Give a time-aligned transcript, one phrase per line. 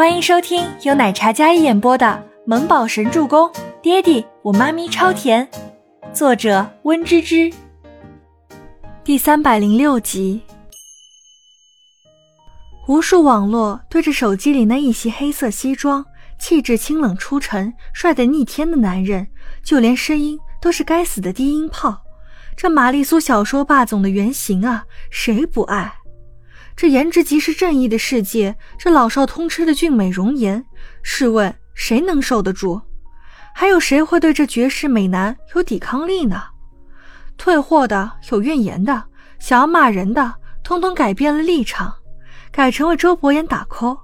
[0.00, 2.06] 欢迎收听由奶茶加一演播的
[2.46, 3.46] 《萌宝神助攻》，
[3.82, 5.46] 爹地我妈咪超甜，
[6.10, 7.52] 作者温芝芝。
[9.04, 10.40] 第三百零六集。
[12.88, 16.02] 无数网络对着手机里那一袭黑色西装、
[16.38, 19.26] 气质清冷出尘、帅得逆天的男人，
[19.62, 22.00] 就连声音都是该死的低音炮。
[22.56, 25.92] 这玛丽苏小说霸总的原型啊，谁不爱？
[26.80, 30.64] 这颜值即是正义的世界，这老少通吃的俊美容颜，
[31.02, 32.80] 试问谁能受得住？
[33.54, 36.42] 还有谁会对这绝世美男有抵抗力呢？
[37.36, 39.04] 退货的、有怨言的、
[39.38, 41.94] 想要骂人的，通通改变了立场，
[42.50, 43.98] 改成为周伯言打 call，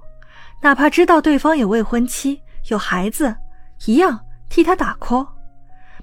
[0.61, 3.35] 哪怕知道对方有未婚妻、有孩子，
[3.87, 5.27] 一样替他打 call，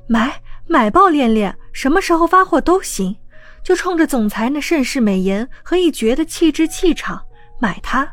[0.09, 3.17] 买买爆恋恋，什么时候发货都行。
[3.65, 7.21] 就冲着总裁那盛世美颜和一绝的气质气场
[7.59, 8.07] 买它，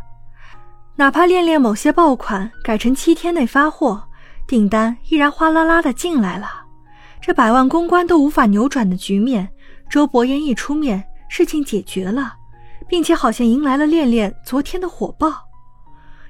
[0.96, 4.02] 哪怕恋恋某些爆款改成七天内发货，
[4.48, 6.50] 订单依然哗啦啦的进来了。
[7.22, 9.48] 这百万公关都无法扭转的局面，
[9.90, 12.34] 周伯言一出面，事情解决了，
[12.88, 15.34] 并且好像迎来了恋恋昨天的火爆。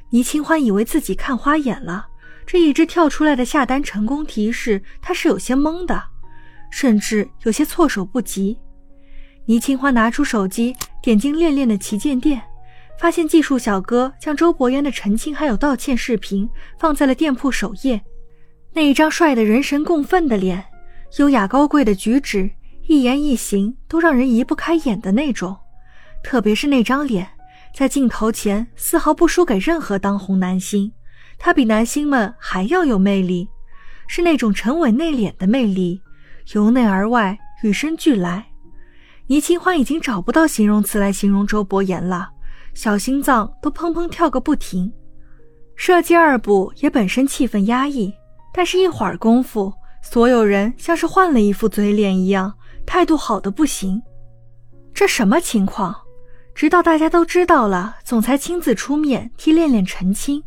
[0.09, 2.07] 倪清欢以为自己看花眼了，
[2.45, 6.03] 这一只跳出来的下单成功提示，他是有些懵的，
[6.71, 8.57] 甚至有些措手不及。
[9.51, 12.41] 倪清欢拿出手机，点进恋恋的旗舰店，
[12.97, 16.49] 发现技术小哥将周伯言的澄清还有道歉视频
[16.79, 17.99] 放在了店铺首页。
[18.71, 20.63] 那一张帅得人神共愤的脸，
[21.17, 22.49] 优雅高贵的举止，
[22.87, 25.57] 一言一行都让人移不开眼的那种。
[26.23, 27.27] 特别是那张脸，
[27.75, 30.89] 在镜头前丝毫不输给任何当红男星，
[31.37, 33.49] 他比男星们还要有魅力，
[34.07, 36.01] 是那种沉稳内敛的魅力，
[36.53, 38.45] 由内而外与生俱来。
[39.27, 42.29] 倪清欢已经找不到形容词来形容周伯言了，
[42.73, 44.91] 小心脏都砰砰跳个不停。
[45.75, 48.13] 射击二部也本身气氛压抑，
[48.53, 52.53] 但是一会儿功夫，所有人像是换了一副嘴脸一样，
[52.85, 54.01] 态度好的不行。
[54.93, 55.95] 这什么情况？
[56.53, 60.43] 直到大家都知道了，总裁亲自出面替恋恋澄清。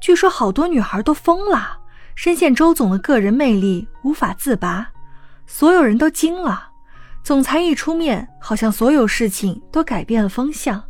[0.00, 1.78] 据说好多女孩都疯了，
[2.14, 4.86] 深陷周总的个人魅力无法自拔，
[5.46, 6.69] 所有人都惊了。
[7.22, 10.82] 总裁一出面，好像所有事情都改变了方向，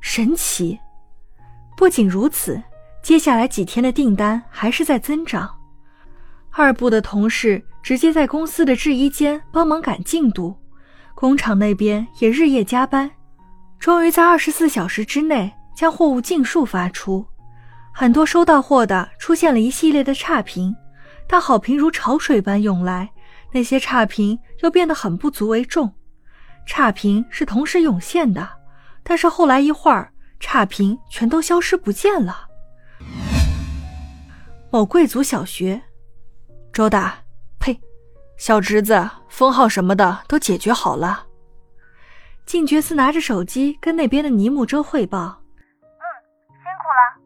[0.00, 0.78] 神奇。
[1.76, 2.62] 不仅如此，
[3.02, 5.50] 接下来几天的订单还是在增长。
[6.50, 10.54] 二部的同事直接在公司的制衣间帮忙赶进度，
[11.14, 13.10] 工厂那边也日夜加班，
[13.80, 17.26] 终于在二十四小时之内将货物尽数发出。
[17.92, 20.74] 很多收到货的出现了一系列的差评，
[21.26, 23.10] 但好评如潮水般涌来。
[23.54, 25.94] 那些差评又变得很不足为重，
[26.66, 28.50] 差评是同时涌现的，
[29.04, 32.48] 但是后来一会儿，差评全都消失不见了。
[34.72, 35.80] 某贵族小学，
[36.72, 37.16] 周大，
[37.60, 37.80] 呸，
[38.36, 41.26] 小侄子，封号什么的都解决好了。
[42.44, 46.04] 靳觉斯拿着手机跟那边的尼木舟汇报：“嗯，
[46.48, 47.22] 辛苦了。”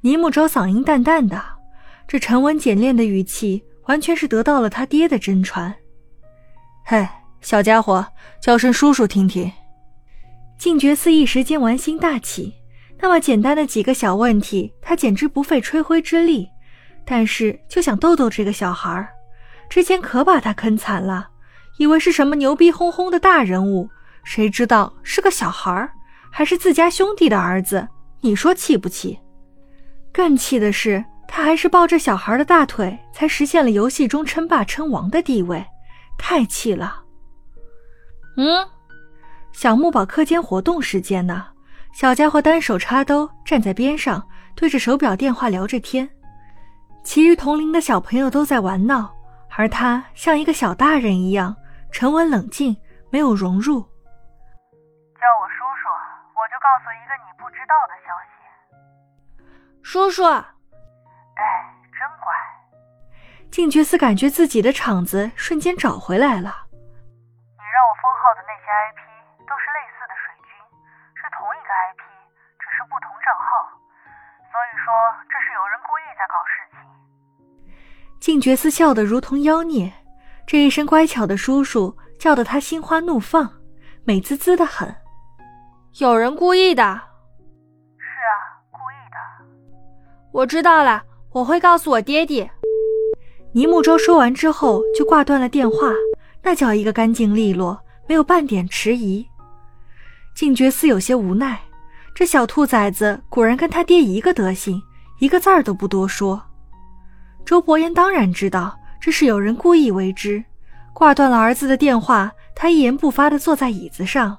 [0.00, 1.38] 尼木舟嗓音淡淡的，
[2.06, 3.62] 这沉稳简练的语气。
[3.88, 5.74] 完全是得到了他爹的真传。
[6.84, 7.06] 嘿，
[7.40, 8.06] 小家伙，
[8.40, 9.50] 叫声叔叔听听。
[10.58, 12.54] 静觉寺一时间玩心大起，
[13.00, 16.48] 那么简单的几个小问题，他简直不费吹灰之力，
[17.04, 19.08] 但是就想逗逗这个小孩儿。
[19.70, 21.28] 之前可把他坑惨了，
[21.78, 23.88] 以为是什么牛逼哄哄的大人物，
[24.22, 25.92] 谁知道是个小孩儿，
[26.30, 27.88] 还是自家兄弟的儿子。
[28.20, 29.18] 你说气不气？
[30.12, 31.02] 更气的是。
[31.28, 35.64] 他还是抱着小孩的大腿，才实现了游戏中称霸称王的地位，
[36.18, 37.04] 太气了。
[38.36, 38.66] 嗯，
[39.52, 41.46] 小木宝课间活动时间呢？
[41.92, 46.08] 小家伙单手插兜，站在边上，对着手表电话聊着天。
[47.04, 49.14] 其余同龄的小朋友都在玩闹，
[49.56, 51.54] 而他像一个小大人一样
[51.92, 52.76] 沉稳冷静，
[53.10, 53.80] 没有融入。
[53.80, 55.88] 叫我叔叔，
[56.34, 58.32] 我就告诉一个你不知道的消息。
[59.82, 60.57] 叔叔。
[61.38, 61.42] 哎，
[61.94, 62.34] 真乖！
[63.50, 66.66] 静觉寺感觉自己的场子瞬间找回来了。
[66.68, 69.00] 你让我封号的那些 IP
[69.46, 70.50] 都是类似的水军，
[71.14, 72.02] 是同一个 IP，
[72.58, 73.70] 只是不同账号，
[74.50, 74.92] 所以说
[75.30, 76.78] 这是有人故意在搞事情。
[78.20, 79.92] 静觉寺笑得如同妖孽，
[80.46, 83.48] 这一声乖巧的叔叔叫得他心花怒放，
[84.04, 84.92] 美滋滋的很。
[86.00, 86.82] 有人故意的？
[87.96, 89.16] 是啊，故意的。
[90.32, 91.04] 我知道了。
[91.32, 92.50] 我会告诉我爹爹。
[93.52, 95.92] 倪木舟说完之后就挂断了电话，
[96.42, 97.78] 那叫一个干净利落，
[98.08, 99.26] 没有半点迟疑。
[100.34, 101.60] 静觉寺有些无奈，
[102.14, 104.80] 这小兔崽子果然跟他爹一个德行，
[105.18, 106.40] 一个字儿都不多说。
[107.44, 110.44] 周伯言当然知道这是有人故意为之，
[110.92, 114.36] 挂断了儿子的电话，他一言不发地坐在椅子上，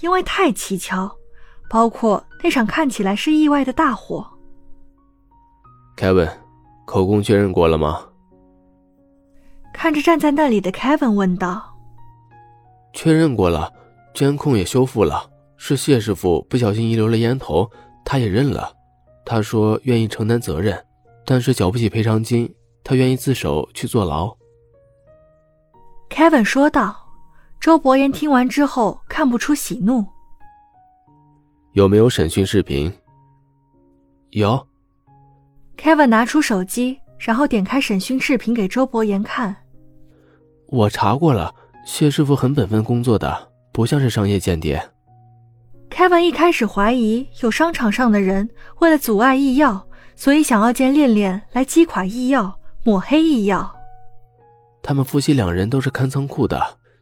[0.00, 1.10] 因为太蹊跷，
[1.68, 4.26] 包括那场看起来是意外的大火。
[6.00, 6.30] Kevin，
[6.86, 8.00] 口供确认过了吗？
[9.74, 11.62] 看着站在那里的 Kevin 问道。
[12.94, 13.70] 确认过了，
[14.14, 17.70] 监控也修复了，是谢师傅不小心遗留了烟头，
[18.02, 18.74] 他也认了。
[19.26, 20.82] 他说愿意承担责任，
[21.26, 22.50] 但是缴不起赔偿金，
[22.82, 24.34] 他愿意自首去坐牢。
[26.08, 26.96] Kevin 说道。
[27.60, 30.02] 周伯言听完之后看不出喜怒。
[31.74, 32.90] 有没有审讯视频？
[34.30, 34.66] 有。
[35.80, 39.56] Kevin 拿出手机，然后点开审讯视频给周伯言看。
[40.66, 41.54] 我查过了。
[41.86, 44.78] 谢师傅很本分工作的，不像是商业间谍。
[45.88, 48.46] Kevin 一开始怀疑有商场上的人
[48.80, 49.82] 为了阻碍易药，
[50.14, 52.54] 所以想要见恋恋来击垮易药、
[52.84, 53.74] 抹黑易药。
[54.82, 56.60] 他们夫妻两人都是看仓库的，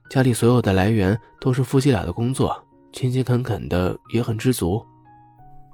[0.09, 2.57] 家里所有的来源都是夫妻俩的工作，
[2.93, 4.81] 勤勤恳恳的，也很知足。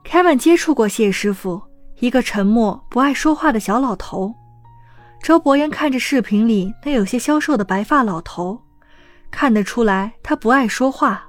[0.07, 1.61] Kevin 接触过谢师傅，
[2.05, 4.35] 一个沉默不爱说话的小老头。
[5.23, 8.61] 周伯言看着视频里那有些消瘦的白发老头。
[9.31, 11.25] 看得出来，他不爱说话，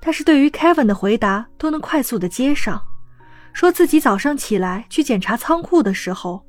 [0.00, 2.82] 但是对于 Kevin 的回答都能快速的接上。
[3.52, 6.44] 说自己早上起来去检查仓库的时候，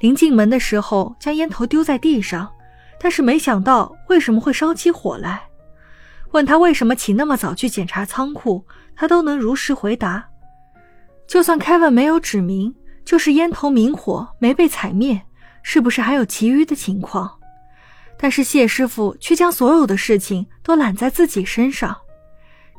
[0.00, 2.52] 临进门的时候将烟头丢在地上，
[3.00, 5.44] 但是没想到为什么会烧起火来。
[6.32, 10.22] 问他为什么起那么早去检查仓库，他都能如实回答。
[11.26, 12.74] 就算 Kevin 没有指明，
[13.04, 15.20] 就是烟头明火没被踩灭，
[15.62, 17.38] 是不是还有其余的情况？
[18.16, 21.96] 但是谢师傅却将所有的事情都揽在自己身上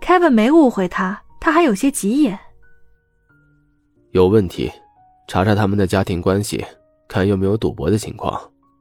[0.01, 2.39] ，Kevin 没误会他，他还有些急眼。
[4.11, 4.71] 有问题，
[5.27, 6.63] 查查他们的家庭关系，
[7.09, 8.39] 看有没有赌博的情况，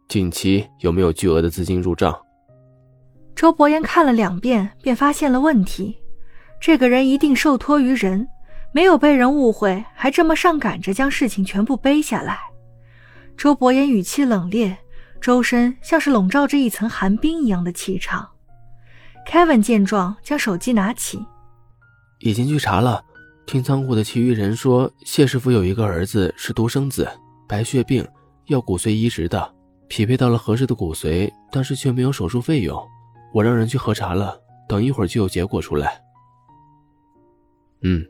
[0.09, 2.17] 近期有没有巨额的资金入账。
[3.35, 5.97] 周伯言看了两遍，便发现了问题，
[6.61, 8.29] 这个人一定受托于人，
[8.73, 12.39] 没有被人误会，还这么上赶着将事情全部背下来。
[13.37, 14.77] 周伯言语气冷冽。
[15.21, 18.29] 周身像是笼罩着一层寒冰一样的气场。
[19.25, 21.25] Kevin 见状，将手机拿起，
[22.19, 23.05] 已经去查了。
[23.47, 27.09] 听仓库的其余人说，谢师傅有一个儿子是独生子，
[27.49, 28.05] 白血病，
[28.47, 29.55] 要骨髓移植的，
[29.87, 32.77] 匹配到了合适的骨髓，但是却没有手术费用。
[33.33, 34.37] 我让人去核查了，
[34.69, 36.03] 等一会儿就有结果出来。
[37.83, 38.05] 嗯。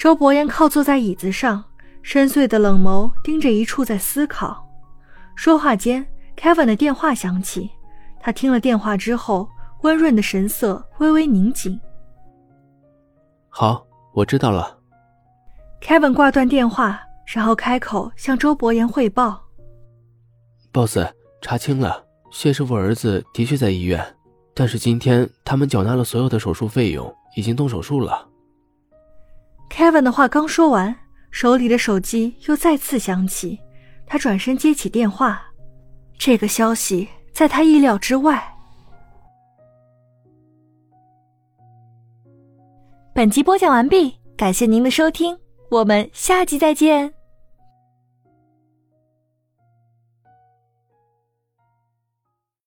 [0.00, 1.62] 周伯言靠坐在椅子上，
[2.00, 4.66] 深邃的冷眸盯着一处，在思考。
[5.36, 6.06] 说话间
[6.38, 7.68] ，Kevin 的电话响起。
[8.18, 9.46] 他听了电话之后，
[9.82, 11.78] 温润的神色微微拧紧。
[13.50, 14.78] 好，我知道了。
[15.82, 19.38] Kevin 挂断电话，然后开口向周伯言汇报
[20.72, 20.96] ：“Boss，
[21.42, 24.02] 查清了，谢师傅儿子的确在医院，
[24.54, 28.29] 但是今天他们缴纳了所有的手术费用，已经动手术了。
[29.70, 30.94] ”Kevin 的话刚说完，
[31.30, 33.58] 手里的手机又再次响起。
[34.06, 35.40] 他转身接起电话，
[36.18, 38.42] 这个消息在他意料之外。
[43.14, 45.38] 本集播讲完毕，感谢您的收听，
[45.70, 47.19] 我们下集再见。